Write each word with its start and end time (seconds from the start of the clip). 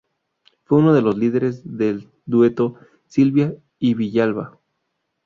Fue 0.63 0.79
uno 0.79 0.95
de 0.95 1.03
los 1.03 1.15
líderes 1.15 1.61
del 1.77 2.09
dueto 2.25 2.73
"Silva 3.05 3.53
y 3.77 3.93
Villalba". 3.93 4.57